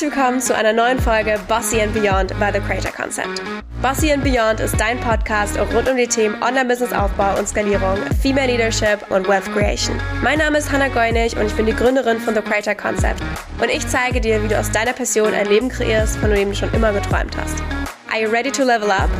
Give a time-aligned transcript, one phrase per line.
[0.00, 3.42] Herzlich willkommen zu einer neuen Folge Bossy and Beyond by The Creator Concept.
[3.82, 9.04] Bossy and Beyond ist dein Podcast rund um die Themen Online-Business-Aufbau und Skalierung, Female Leadership
[9.10, 9.94] und Wealth Creation.
[10.22, 13.20] Mein Name ist Hannah Goinig und ich bin die Gründerin von The Creator Concept.
[13.60, 16.56] Und ich zeige dir, wie du aus deiner Passion ein Leben kreierst, von dem du
[16.56, 17.62] schon immer geträumt hast.
[18.10, 19.10] Are you ready to level up?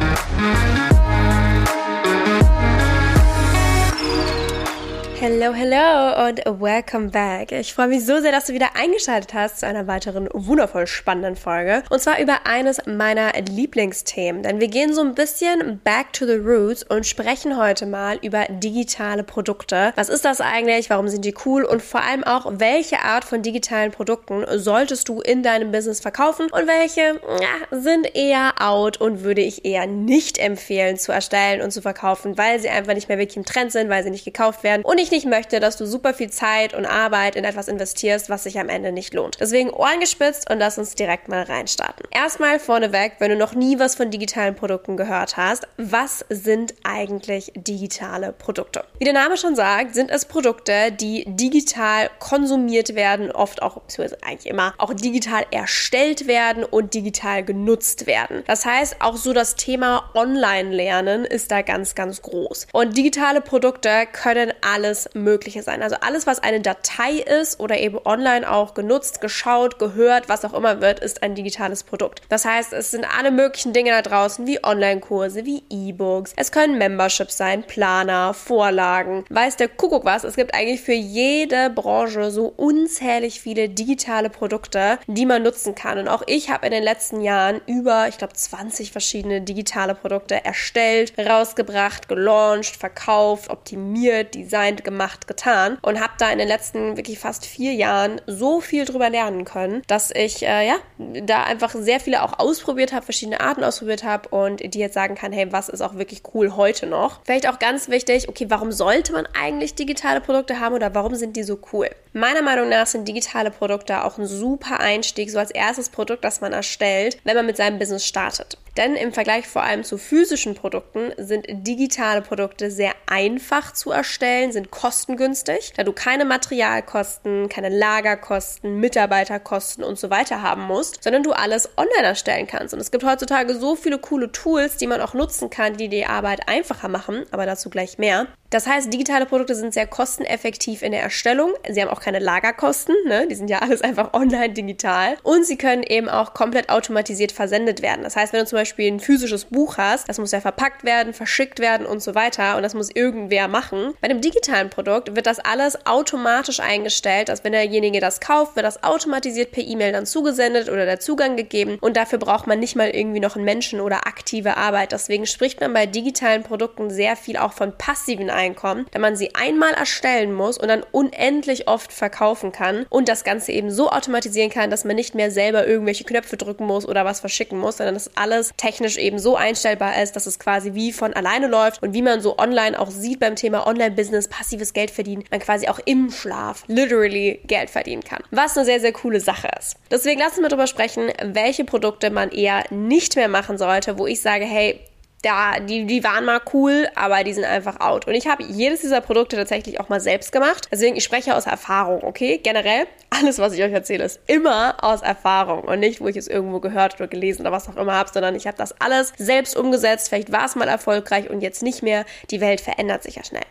[5.22, 7.52] Hello, hello und welcome back.
[7.52, 11.36] Ich freue mich so sehr, dass du wieder eingeschaltet hast zu einer weiteren wundervoll spannenden
[11.36, 11.82] Folge.
[11.90, 14.42] Und zwar über eines meiner Lieblingsthemen.
[14.42, 18.46] Denn wir gehen so ein bisschen back to the roots und sprechen heute mal über
[18.48, 19.92] digitale Produkte.
[19.94, 20.88] Was ist das eigentlich?
[20.88, 21.64] Warum sind die cool?
[21.64, 26.46] Und vor allem auch, welche Art von digitalen Produkten solltest du in deinem Business verkaufen
[26.46, 31.72] und welche ja, sind eher out und würde ich eher nicht empfehlen zu erstellen und
[31.72, 34.62] zu verkaufen, weil sie einfach nicht mehr wirklich im Trend sind, weil sie nicht gekauft
[34.62, 37.68] werden und ich ich nicht möchte, dass du super viel Zeit und Arbeit in etwas
[37.68, 39.36] investierst, was sich am Ende nicht lohnt.
[39.38, 42.06] Deswegen Ohren gespitzt und lass uns direkt mal reinstarten.
[42.10, 47.52] Erstmal vorneweg, wenn du noch nie was von digitalen Produkten gehört hast, was sind eigentlich
[47.54, 48.84] digitale Produkte?
[48.98, 54.22] Wie der Name schon sagt, sind es Produkte, die digital konsumiert werden, oft auch, beziehungsweise
[54.22, 58.42] eigentlich immer, auch digital erstellt werden und digital genutzt werden.
[58.46, 62.68] Das heißt, auch so das Thema Online-Lernen ist da ganz, ganz groß.
[62.72, 65.82] Und digitale Produkte können alles alles Mögliche sein.
[65.82, 70.52] Also alles, was eine Datei ist oder eben online auch genutzt, geschaut, gehört, was auch
[70.52, 72.22] immer wird, ist ein digitales Produkt.
[72.28, 76.32] Das heißt, es sind alle möglichen Dinge da draußen, wie Online-Kurse, wie E-Books.
[76.36, 79.24] Es können Memberships sein, Planer, Vorlagen.
[79.30, 80.24] Weiß der Kuckuck was?
[80.24, 85.98] Es gibt eigentlich für jede Branche so unzählig viele digitale Produkte, die man nutzen kann.
[85.98, 90.44] Und auch ich habe in den letzten Jahren über, ich glaube, 20 verschiedene digitale Produkte
[90.44, 97.18] erstellt, rausgebracht, gelauncht, verkauft, optimiert, designt, gemacht, getan und habe da in den letzten wirklich
[97.18, 102.00] fast vier Jahren so viel drüber lernen können, dass ich äh, ja da einfach sehr
[102.00, 105.68] viele auch ausprobiert habe, verschiedene Arten ausprobiert habe und die jetzt sagen kann, hey, was
[105.68, 107.20] ist auch wirklich cool heute noch?
[107.24, 111.36] Vielleicht auch ganz wichtig, okay, warum sollte man eigentlich digitale Produkte haben oder warum sind
[111.36, 111.88] die so cool?
[112.12, 116.40] Meiner Meinung nach sind digitale Produkte auch ein super Einstieg, so als erstes Produkt, das
[116.40, 118.58] man erstellt, wenn man mit seinem Business startet.
[118.80, 124.52] Denn im Vergleich vor allem zu physischen Produkten sind digitale Produkte sehr einfach zu erstellen,
[124.52, 131.22] sind kostengünstig, da du keine Materialkosten, keine Lagerkosten, Mitarbeiterkosten und so weiter haben musst, sondern
[131.22, 132.72] du alles online erstellen kannst.
[132.72, 136.06] Und es gibt heutzutage so viele coole Tools, die man auch nutzen kann, die die
[136.06, 138.28] Arbeit einfacher machen, aber dazu gleich mehr.
[138.50, 141.52] Das heißt, digitale Produkte sind sehr kosteneffektiv in der Erstellung.
[141.68, 143.28] Sie haben auch keine Lagerkosten, ne?
[143.28, 145.16] die sind ja alles einfach online digital.
[145.22, 148.02] Und sie können eben auch komplett automatisiert versendet werden.
[148.02, 151.12] Das heißt, wenn du zum Beispiel ein physisches Buch hast, das muss ja verpackt werden,
[151.12, 153.94] verschickt werden und so weiter und das muss irgendwer machen.
[154.00, 158.66] Bei einem digitalen Produkt wird das alles automatisch eingestellt, dass wenn derjenige das kauft, wird
[158.66, 162.76] das automatisiert per E-Mail dann zugesendet oder der Zugang gegeben und dafür braucht man nicht
[162.76, 164.92] mal irgendwie noch einen Menschen oder aktive Arbeit.
[164.92, 169.34] Deswegen spricht man bei digitalen Produkten sehr viel auch von passiven Einkommen, da man sie
[169.34, 174.50] einmal erstellen muss und dann unendlich oft verkaufen kann und das Ganze eben so automatisieren
[174.50, 177.94] kann, dass man nicht mehr selber irgendwelche Knöpfe drücken muss oder was verschicken muss, sondern
[177.94, 181.94] dass alles technisch eben so einstellbar ist, dass es quasi wie von alleine läuft und
[181.94, 185.78] wie man so online auch sieht beim Thema Online-Business, passives Geld verdienen, man quasi auch
[185.84, 188.22] im Schlaf literally Geld verdienen kann.
[188.30, 189.76] Was eine sehr, sehr coole Sache ist.
[189.90, 194.20] Deswegen lassen wir darüber sprechen, welche Produkte man eher nicht mehr machen sollte, wo ich
[194.20, 194.80] sage, hey,
[195.22, 198.06] da, die, die waren mal cool, aber die sind einfach out.
[198.06, 200.68] Und ich habe jedes dieser Produkte tatsächlich auch mal selbst gemacht.
[200.70, 202.38] Deswegen, ich spreche aus Erfahrung, okay?
[202.38, 206.26] Generell, alles, was ich euch erzähle, ist immer aus Erfahrung und nicht, wo ich es
[206.26, 209.56] irgendwo gehört oder gelesen oder was auch immer habe, sondern ich habe das alles selbst
[209.56, 210.08] umgesetzt.
[210.08, 212.04] Vielleicht war es mal erfolgreich und jetzt nicht mehr.
[212.30, 213.44] Die Welt verändert sich ja schnell.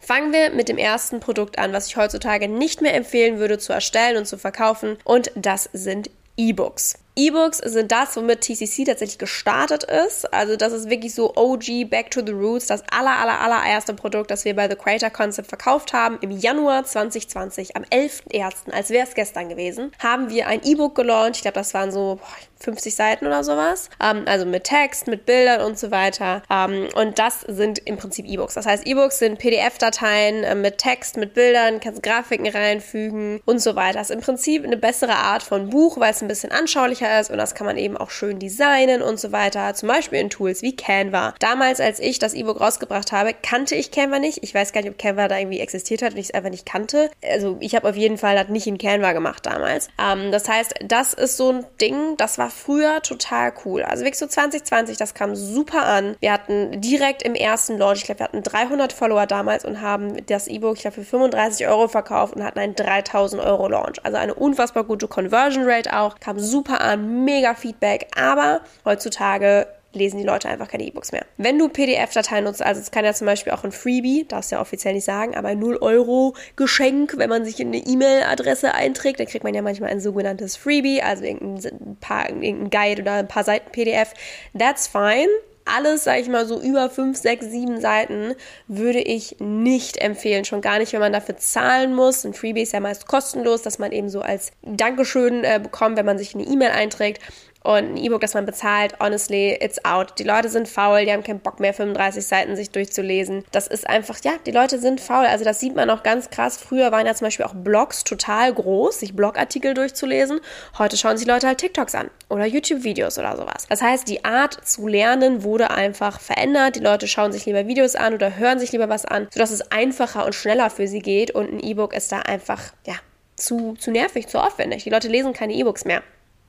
[0.00, 3.72] Fangen wir mit dem ersten Produkt an, was ich heutzutage nicht mehr empfehlen würde zu
[3.72, 4.98] erstellen und zu verkaufen.
[5.04, 7.01] Und das sind E-Books.
[7.14, 10.32] E-Books sind das, womit TCC tatsächlich gestartet ist.
[10.32, 14.30] Also das ist wirklich so OG, Back to the Roots, das aller, aller, allererste Produkt,
[14.30, 16.18] das wir bei The Creator Concept verkauft haben.
[16.22, 21.36] Im Januar 2020, am 11.01., als wäre es gestern gewesen, haben wir ein E-Book gelauncht.
[21.36, 22.18] Ich glaube, das waren so
[22.62, 23.90] 50 Seiten oder sowas.
[24.00, 26.42] Ähm, also mit Text, mit Bildern und so weiter.
[26.48, 28.54] Ähm, und das sind im Prinzip E-Books.
[28.54, 33.76] Das heißt, E-Books sind PDF-Dateien äh, mit Text, mit Bildern, kannst Grafiken reinfügen und so
[33.76, 33.98] weiter.
[33.98, 37.20] Das ist im Prinzip eine bessere Art von Buch, weil es ein bisschen anschaulicher übersichtlicher
[37.20, 39.74] ist und das kann man eben auch schön designen und so weiter.
[39.74, 41.34] Zum Beispiel in Tools wie Canva.
[41.40, 44.42] Damals, als ich das E-Book rausgebracht habe, kannte ich Canva nicht.
[44.42, 46.66] Ich weiß gar nicht, ob Canva da irgendwie existiert hat und ich es einfach nicht
[46.66, 47.10] kannte.
[47.22, 49.88] Also ich habe auf jeden Fall das nicht in Canva gemacht damals.
[49.98, 53.82] Ähm, das heißt, das ist so ein Ding, das war früher total cool.
[53.82, 56.16] Also wirklich so 2020, das kam super an.
[56.20, 60.24] Wir hatten direkt im ersten Launch, ich glaube, wir hatten 300 Follower damals und haben
[60.26, 64.04] das E-Book, ich glaube, für 35 Euro verkauft und hatten einen 3000 Euro Launch.
[64.04, 70.18] Also eine unfassbar gute Conversion Rate auch, kam super an, mega Feedback, aber heutzutage lesen
[70.18, 71.24] die Leute einfach keine E-Books mehr.
[71.36, 74.56] Wenn du PDF-Dateien nutzt, also es kann ja zum Beispiel auch ein Freebie, darfst du
[74.56, 78.74] ja offiziell nicht sagen, aber ein 0 Euro Geschenk, wenn man sich in eine E-Mail-Adresse
[78.74, 83.14] einträgt, dann kriegt man ja manchmal ein sogenanntes Freebie, also irgendein, paar, irgendein Guide oder
[83.14, 84.14] ein paar Seiten PDF.
[84.58, 85.28] That's fine
[85.64, 88.34] alles, sag ich mal, so über fünf, sechs, sieben Seiten
[88.68, 90.44] würde ich nicht empfehlen.
[90.44, 92.24] Schon gar nicht, wenn man dafür zahlen muss.
[92.24, 96.06] Ein Freebie ist ja meist kostenlos, dass man eben so als Dankeschön äh, bekommt, wenn
[96.06, 97.22] man sich eine E-Mail einträgt.
[97.62, 100.18] Und ein E-Book, das man bezahlt, honestly, it's out.
[100.18, 103.44] Die Leute sind faul, die haben keinen Bock mehr, 35 Seiten sich durchzulesen.
[103.52, 105.26] Das ist einfach, ja, die Leute sind faul.
[105.26, 106.56] Also das sieht man auch ganz krass.
[106.56, 110.40] Früher waren ja zum Beispiel auch Blogs total groß, sich Blogartikel durchzulesen.
[110.78, 113.66] Heute schauen sich Leute halt TikToks an oder YouTube-Videos oder sowas.
[113.68, 116.76] Das heißt, die Art zu lernen wurde einfach verändert.
[116.76, 119.70] Die Leute schauen sich lieber Videos an oder hören sich lieber was an, sodass es
[119.70, 121.30] einfacher und schneller für sie geht.
[121.30, 122.94] Und ein E-Book ist da einfach, ja,
[123.36, 124.84] zu, zu nervig, zu aufwendig.
[124.84, 126.02] Die Leute lesen keine E-Books mehr.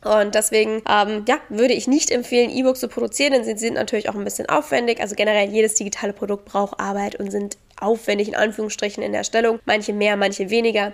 [0.03, 4.09] Und deswegen, ähm, ja, würde ich nicht empfehlen, E-Books zu produzieren, denn sie sind natürlich
[4.09, 4.99] auch ein bisschen aufwendig.
[4.99, 9.59] Also generell jedes digitale Produkt braucht Arbeit und sind aufwendig in Anführungsstrichen in der Erstellung.
[9.65, 10.93] Manche mehr, manche weniger.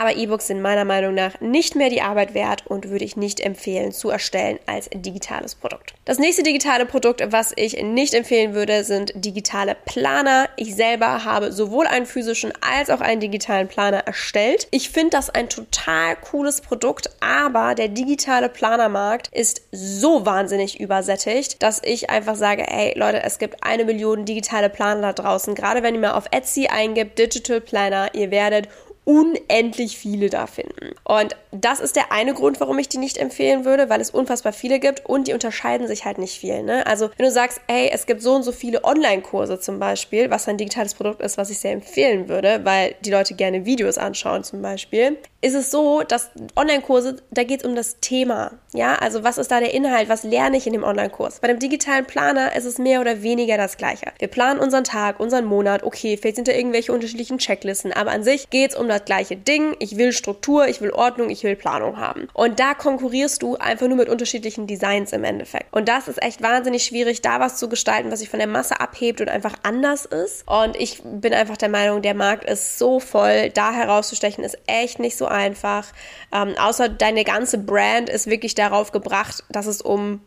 [0.00, 3.40] Aber E-Books sind meiner Meinung nach nicht mehr die Arbeit wert und würde ich nicht
[3.40, 5.94] empfehlen zu erstellen als digitales Produkt.
[6.04, 10.48] Das nächste digitale Produkt, was ich nicht empfehlen würde, sind digitale Planer.
[10.56, 14.68] Ich selber habe sowohl einen physischen als auch einen digitalen Planer erstellt.
[14.70, 21.62] Ich finde das ein total cooles Produkt, aber der digitale Planermarkt ist so wahnsinnig übersättigt,
[21.62, 25.54] dass ich einfach sage, ey Leute, es gibt eine Million digitale Planer da draußen.
[25.54, 28.68] Gerade wenn ihr mal auf Etsy eingibt, Digital Planner, ihr werdet
[29.04, 30.94] unendlich viele da finden.
[31.04, 34.52] Und das ist der eine Grund, warum ich die nicht empfehlen würde, weil es unfassbar
[34.52, 36.62] viele gibt und die unterscheiden sich halt nicht viel.
[36.62, 36.86] Ne?
[36.86, 40.48] Also wenn du sagst, hey, es gibt so und so viele Online-Kurse zum Beispiel, was
[40.48, 44.44] ein digitales Produkt ist, was ich sehr empfehlen würde, weil die Leute gerne Videos anschauen
[44.44, 48.52] zum Beispiel, ist es so, dass Online-Kurse, da geht es um das Thema.
[48.74, 50.10] Ja, also was ist da der Inhalt?
[50.10, 51.40] Was lerne ich in dem Online-Kurs?
[51.40, 54.12] Bei dem digitalen Planer ist es mehr oder weniger das Gleiche.
[54.18, 55.82] Wir planen unseren Tag, unseren Monat.
[55.82, 59.36] Okay, vielleicht sind da irgendwelche unterschiedlichen Checklisten, aber an sich geht es um das gleiche
[59.36, 59.74] Ding.
[59.78, 62.28] Ich will Struktur, ich will Ordnung, ich will Planung haben.
[62.34, 65.72] Und da konkurrierst du einfach nur mit unterschiedlichen Designs im Endeffekt.
[65.72, 68.80] Und das ist echt wahnsinnig schwierig, da was zu gestalten, was sich von der Masse
[68.80, 70.46] abhebt und einfach anders ist.
[70.46, 74.98] Und ich bin einfach der Meinung, der Markt ist so voll, da herauszustechen ist echt
[74.98, 75.86] nicht so einfach.
[76.32, 80.20] Ähm, außer deine ganze Brand ist wirklich darauf gebracht, dass es um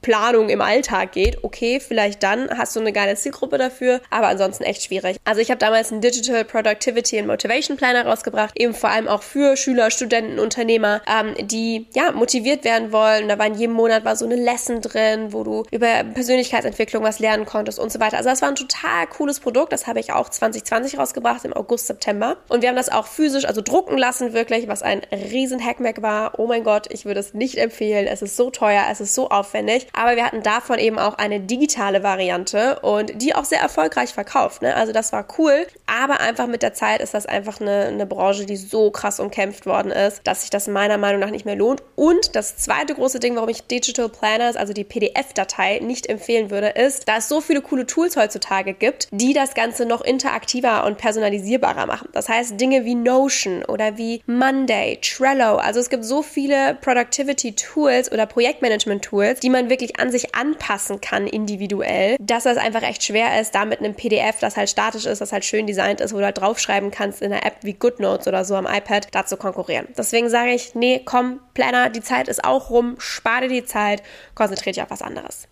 [0.00, 4.64] Planung im Alltag geht, okay, vielleicht dann hast du eine geile Zielgruppe dafür, aber ansonsten
[4.64, 5.18] echt schwierig.
[5.24, 9.22] Also ich habe damals einen Digital Productivity and Motivation Planner rausgebracht, eben vor allem auch
[9.22, 13.28] für Schüler, Studenten, Unternehmer, ähm, die ja motiviert werden wollen.
[13.28, 17.18] Da war in jedem Monat war so eine Lesson drin, wo du über Persönlichkeitsentwicklung was
[17.18, 18.16] lernen konntest und so weiter.
[18.16, 19.72] Also das war ein total cooles Produkt.
[19.72, 22.36] Das habe ich auch 2020 rausgebracht im August, September.
[22.48, 26.38] Und wir haben das auch physisch, also drucken lassen wirklich, was ein riesen Hackmack war.
[26.38, 28.06] Oh mein Gott, ich würde es nicht empfehlen.
[28.06, 29.86] Es ist so teuer, es ist so aufwendig.
[29.92, 34.62] Aber wir hatten davon eben auch eine digitale Variante und die auch sehr erfolgreich verkauft.
[34.62, 34.74] Ne?
[34.74, 35.66] Also das war cool.
[35.86, 39.66] Aber einfach mit der Zeit ist das einfach eine, eine Branche, die so krass umkämpft
[39.66, 41.82] worden ist, dass sich das meiner Meinung nach nicht mehr lohnt.
[41.96, 46.68] Und das zweite große Ding, warum ich Digital Planners, also die PDF-Datei, nicht empfehlen würde,
[46.68, 50.98] ist, da es so viele coole Tools heutzutage gibt, die das Ganze noch interaktiver und
[50.98, 52.08] personalisierbarer machen.
[52.12, 55.56] Das heißt, Dinge wie Notion oder wie Monday, Trello.
[55.56, 61.26] Also es gibt so viele Productivity-Tools oder Projektmanagement-Tools, die man wirklich an sich anpassen kann
[61.26, 65.20] individuell, dass das einfach echt schwer ist, da mit einem PDF, das halt statisch ist,
[65.20, 68.26] das halt schön designt ist, wo du halt draufschreiben kannst in einer App wie GoodNotes
[68.26, 69.88] oder so am iPad, da zu konkurrieren.
[69.96, 74.02] Deswegen sage ich, nee, komm, Planner, die Zeit ist auch rum, spare die Zeit,
[74.34, 75.48] konzentriere dich auf was anderes.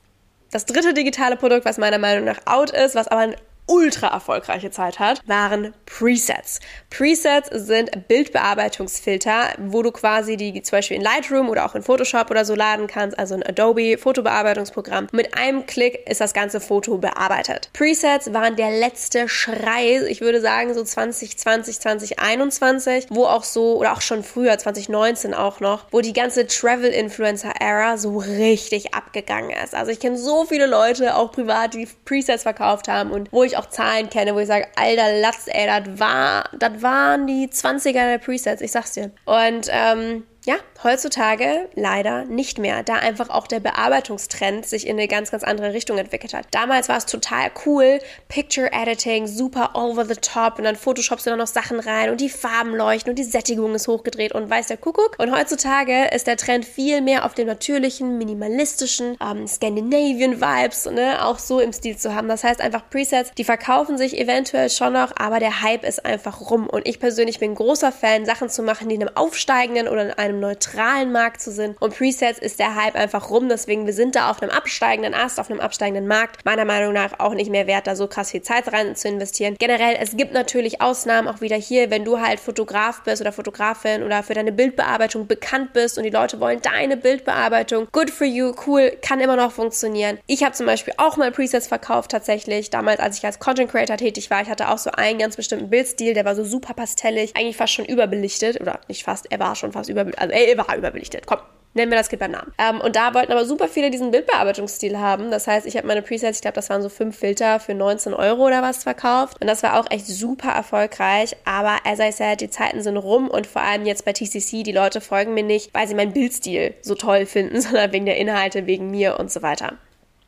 [0.50, 4.70] Das dritte digitale Produkt, was meiner Meinung nach out ist, was aber ein ultra erfolgreiche
[4.70, 6.61] Zeit hat, waren Presets.
[6.90, 12.30] Presets sind Bildbearbeitungsfilter, wo du quasi die zum Beispiel in Lightroom oder auch in Photoshop
[12.30, 15.08] oder so laden kannst, also ein Adobe Fotobearbeitungsprogramm.
[15.12, 17.70] Mit einem Klick ist das ganze Foto bearbeitet.
[17.73, 23.92] Presets waren der letzte Schrei, ich würde sagen so 2020, 2021, wo auch so, oder
[23.92, 29.75] auch schon früher, 2019 auch noch, wo die ganze Travel-Influencer-Era so richtig abgegangen ist.
[29.75, 33.55] Also ich kenne so viele Leute, auch privat, die Presets verkauft haben und wo ich
[33.56, 37.92] auch Zahlen kenne, wo ich sage, alter Latz, ey, das war, das waren die 20er
[37.92, 39.10] der Presets, ich sag's dir.
[39.25, 45.09] Und ähm, Ja, heutzutage leider nicht mehr, da einfach auch der Bearbeitungstrend sich in eine
[45.09, 46.47] ganz, ganz andere Richtung entwickelt hat.
[46.53, 47.99] Damals war es total cool,
[48.29, 52.21] Picture Editing, super over the top und dann Photoshopst du da noch Sachen rein und
[52.21, 55.17] die Farben leuchten und die Sättigung ist hochgedreht und weiß der Kuckuck.
[55.19, 61.26] Und heutzutage ist der Trend viel mehr auf den natürlichen, minimalistischen, ähm, Scandinavian Vibes, ne,
[61.26, 62.29] auch so im Stil zu haben.
[62.29, 66.41] Das heißt einfach Presets, die verkaufen sich eventuell schon noch, aber der Hype ist einfach
[66.41, 66.69] rum.
[66.69, 70.12] Und ich persönlich bin großer Fan, Sachen zu machen, die in einem aufsteigenden oder in
[70.12, 71.81] einem einem neutralen Markt zu sind.
[71.81, 73.49] Und Presets ist der Hype einfach rum.
[73.49, 76.45] Deswegen, wir sind da auf einem absteigenden Ast, auf einem absteigenden Markt.
[76.45, 79.57] Meiner Meinung nach auch nicht mehr wert, da so krass viel Zeit rein zu investieren.
[79.59, 84.02] Generell, es gibt natürlich Ausnahmen, auch wieder hier, wenn du halt Fotograf bist oder Fotografin
[84.02, 87.88] oder für deine Bildbearbeitung bekannt bist und die Leute wollen deine Bildbearbeitung.
[87.93, 90.19] Good for you, cool, kann immer noch funktionieren.
[90.26, 92.71] Ich habe zum Beispiel auch mal Presets verkauft tatsächlich.
[92.71, 95.71] Damals, als ich als Content Creator tätig war, ich hatte auch so einen ganz bestimmten
[95.71, 99.55] Bildstil, der war so super pastellig, eigentlich fast schon überbelichtet oder nicht fast, er war
[99.55, 101.26] schon fast überbelichtet also er war überbelichtet.
[101.26, 101.38] Komm,
[101.76, 102.52] nennen wir das Kind beim Namen.
[102.59, 105.30] Ähm, und da wollten aber super viele diesen Bildbearbeitungsstil haben.
[105.30, 108.14] Das heißt, ich habe meine Presets, ich glaube, das waren so fünf Filter für 19
[108.14, 109.40] Euro oder was verkauft.
[109.40, 111.37] Und das war auch echt super erfolgreich.
[111.45, 114.73] Aber as I said, die Zeiten sind rum und vor allem jetzt bei TCC, die
[114.73, 118.66] Leute folgen mir nicht, weil sie meinen Bildstil so toll finden, sondern wegen der Inhalte,
[118.66, 119.75] wegen mir und so weiter.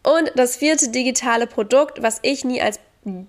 [0.04, 2.78] Und das vierte digitale Produkt, was ich nie als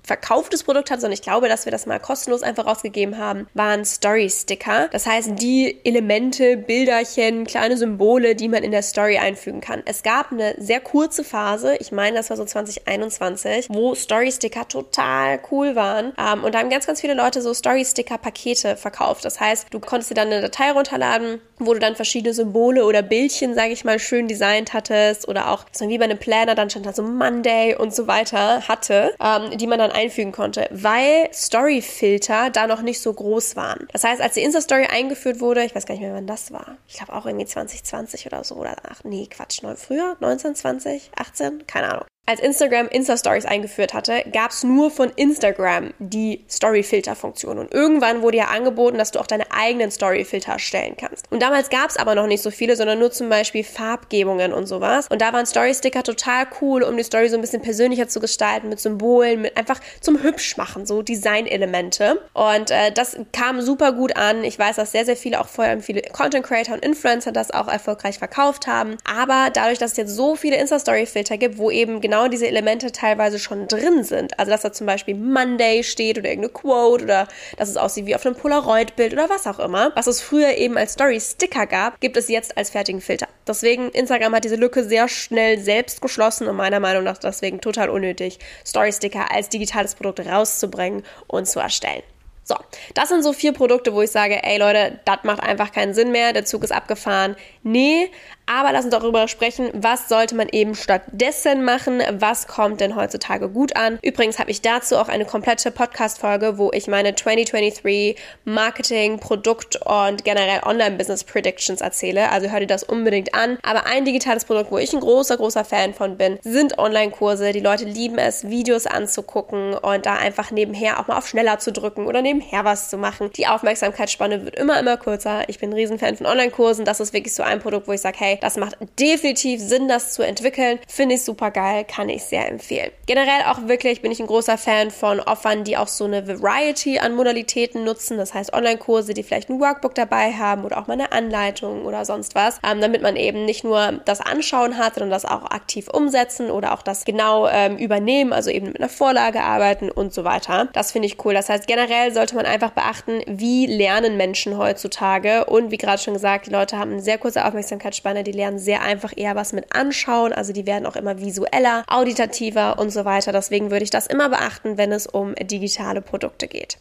[0.03, 3.85] verkauftes Produkt hat, sondern ich glaube, dass wir das mal kostenlos einfach rausgegeben haben, waren
[3.85, 4.89] Story-Sticker.
[4.91, 9.81] Das heißt, die Elemente, Bilderchen, kleine Symbole, die man in der Story einfügen kann.
[9.85, 15.39] Es gab eine sehr kurze Phase, ich meine, das war so 2021, wo Story-Sticker total
[15.51, 16.13] cool waren.
[16.17, 19.25] Ähm, und da haben ganz, ganz viele Leute so Story-Sticker-Pakete verkauft.
[19.25, 23.01] Das heißt, du konntest dir dann eine Datei runterladen, wo du dann verschiedene Symbole oder
[23.01, 26.69] Bildchen, sage ich mal, schön designt hattest oder auch, so wie bei einem Planner, dann
[26.69, 31.29] stand da so Monday und so weiter hatte, ähm, die man dann einfügen konnte, weil
[31.33, 33.87] Storyfilter da noch nicht so groß waren.
[33.91, 36.77] Das heißt, als die Insta-Story eingeführt wurde, ich weiß gar nicht mehr, wann das war.
[36.87, 41.67] Ich glaube auch irgendwie 2020 oder so oder ach nee, Quatsch, früher, 19, 20, 18,
[41.67, 47.57] keine Ahnung als Instagram Insta-Stories eingeführt hatte, gab es nur von Instagram die Story-Filter-Funktion.
[47.57, 51.25] Und irgendwann wurde ja angeboten, dass du auch deine eigenen Story-Filter erstellen kannst.
[51.31, 54.67] Und damals gab es aber noch nicht so viele, sondern nur zum Beispiel Farbgebungen und
[54.67, 55.07] sowas.
[55.09, 58.69] Und da waren Story-Sticker total cool, um die Story so ein bisschen persönlicher zu gestalten,
[58.69, 62.21] mit Symbolen, mit einfach zum Hübsch machen, so Design-Elemente.
[62.33, 64.43] Und äh, das kam super gut an.
[64.43, 67.67] Ich weiß, dass sehr, sehr viele, auch vor allem viele Content-Creator und Influencer das auch
[67.67, 68.97] erfolgreich verkauft haben.
[69.03, 72.91] Aber dadurch, dass es jetzt so viele Insta-Story-Filter gibt, wo eben genau genau diese Elemente
[72.91, 74.37] teilweise schon drin sind.
[74.37, 78.15] Also, dass da zum Beispiel Monday steht oder irgendeine Quote oder dass es aussieht wie
[78.15, 79.91] auf einem Polaroid-Bild oder was auch immer.
[79.95, 83.27] Was es früher eben als Story-Sticker gab, gibt es jetzt als fertigen Filter.
[83.47, 87.89] Deswegen, Instagram hat diese Lücke sehr schnell selbst geschlossen und meiner Meinung nach deswegen total
[87.89, 92.03] unnötig, Story-Sticker als digitales Produkt rauszubringen und zu erstellen.
[92.49, 92.55] So,
[92.95, 96.11] das sind so vier Produkte, wo ich sage, ey Leute, das macht einfach keinen Sinn
[96.11, 97.35] mehr, der Zug ist abgefahren.
[97.61, 98.09] Nee,
[98.49, 103.47] aber lass uns darüber sprechen, was sollte man eben stattdessen machen, was kommt denn heutzutage
[103.47, 103.99] gut an.
[104.01, 108.15] Übrigens habe ich dazu auch eine komplette Podcast-Folge, wo ich meine 2023
[108.45, 112.31] Marketing, Produkt und generell Online-Business Predictions erzähle.
[112.31, 113.59] Also hör dir das unbedingt an.
[113.61, 117.51] Aber ein digitales Produkt, wo ich ein großer, großer Fan von bin, sind Online-Kurse.
[117.51, 121.71] Die Leute lieben es, Videos anzugucken und da einfach nebenher auch mal auf schneller zu
[121.71, 123.29] drücken oder nebenher was zu machen.
[123.37, 125.47] Die Aufmerksamkeitsspanne wird immer, immer kürzer.
[125.47, 126.83] Ich bin ein Riesenfan von Online-Kursen.
[126.83, 130.13] Das ist wirklich so ein Produkt, wo ich sage, hey, das macht definitiv Sinn, das
[130.13, 130.79] zu entwickeln.
[130.87, 132.91] Finde ich super geil, kann ich sehr empfehlen.
[133.05, 136.99] Generell auch wirklich bin ich ein großer Fan von Offern, die auch so eine Variety
[136.99, 138.17] an Modalitäten nutzen.
[138.17, 142.05] Das heißt Online-Kurse, die vielleicht ein Workbook dabei haben oder auch mal eine Anleitung oder
[142.05, 145.87] sonst was, ähm, damit man eben nicht nur das Anschauen hat, sondern das auch aktiv
[145.89, 150.23] umsetzen oder auch das genau ähm, übernehmen, also eben mit einer Vorlage arbeiten und so
[150.23, 150.67] weiter.
[150.73, 151.33] Das finde ich cool.
[151.33, 156.13] Das heißt, generell sollte man einfach beachten, wie lernen Menschen heutzutage und wie gerade schon
[156.13, 159.73] gesagt, die Leute haben eine sehr kurze Aufmerksamkeitsspanne, die lernen sehr einfach eher was mit
[159.73, 163.31] anschauen, also die werden auch immer visueller, auditativer und so weiter.
[163.31, 166.77] Deswegen würde ich das immer beachten, wenn es um digitale Produkte geht.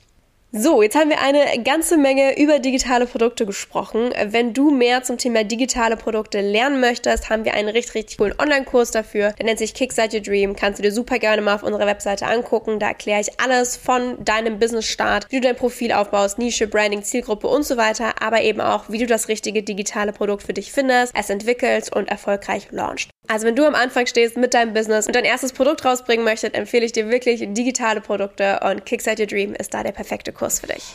[0.51, 4.15] So, jetzt haben wir eine ganze Menge über digitale Produkte gesprochen.
[4.29, 8.33] Wenn du mehr zum Thema digitale Produkte lernen möchtest, haben wir einen richtig, richtig coolen
[8.41, 9.33] Online-Kurs dafür.
[9.33, 10.57] Der nennt sich Kickstart Your Dream.
[10.57, 12.79] Kannst du dir super gerne mal auf unserer Webseite angucken.
[12.79, 17.47] Da erkläre ich alles von deinem Business-Start, wie du dein Profil aufbaust, Nische, Branding, Zielgruppe
[17.47, 21.15] und so weiter, aber eben auch, wie du das richtige digitale Produkt für dich findest,
[21.15, 23.11] es entwickelst und erfolgreich launchst.
[23.31, 26.55] Also wenn du am Anfang stehst mit deinem Business und dein erstes Produkt rausbringen möchtest,
[26.55, 30.61] empfehle ich dir wirklich digitale Produkte und Kickstart Your Dream ist da der perfekte Kurs
[30.61, 30.95] für dich.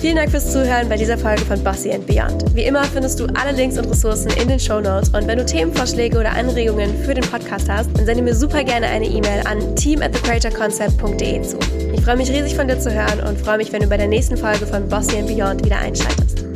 [0.00, 2.56] Vielen Dank fürs Zuhören bei dieser Folge von Bossy and Beyond.
[2.56, 5.46] Wie immer findest du alle Links und Ressourcen in den Show Notes und wenn du
[5.46, 9.76] Themenvorschläge oder Anregungen für den Podcast hast, dann sende mir super gerne eine E-Mail an
[9.76, 11.56] team at thecreatorconcept.de zu.
[11.94, 14.08] Ich freue mich riesig von dir zu hören und freue mich, wenn du bei der
[14.08, 16.51] nächsten Folge von Bossy and Beyond wieder einschaltest.